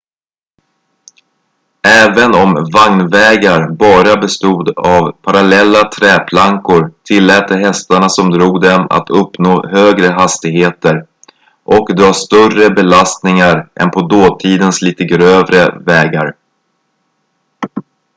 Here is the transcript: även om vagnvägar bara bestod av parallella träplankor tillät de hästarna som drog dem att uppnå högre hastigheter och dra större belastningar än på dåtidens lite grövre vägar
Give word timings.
även 1.87 2.33
om 2.35 2.65
vagnvägar 2.73 3.69
bara 3.71 4.17
bestod 4.21 4.77
av 4.77 5.11
parallella 5.11 5.89
träplankor 5.89 6.93
tillät 7.03 7.45
de 7.49 7.55
hästarna 7.55 8.09
som 8.09 8.29
drog 8.31 8.61
dem 8.61 8.87
att 8.89 9.09
uppnå 9.09 9.67
högre 9.67 10.07
hastigheter 10.07 11.05
och 11.63 11.95
dra 11.95 12.13
större 12.13 12.69
belastningar 12.69 13.69
än 13.75 13.91
på 13.91 14.01
dåtidens 14.01 14.81
lite 14.81 15.03
grövre 15.03 15.79
vägar 15.79 16.35